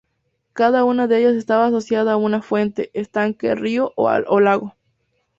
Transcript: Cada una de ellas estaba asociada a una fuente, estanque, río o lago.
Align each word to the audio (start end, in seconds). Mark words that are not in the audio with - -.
Cada 0.53 0.83
una 0.83 1.05
de 1.05 1.19
ellas 1.19 1.35
estaba 1.35 1.67
asociada 1.67 2.13
a 2.13 2.17
una 2.17 2.41
fuente, 2.41 2.89
estanque, 2.95 3.53
río 3.53 3.93
o 3.95 4.39
lago. 4.39 4.75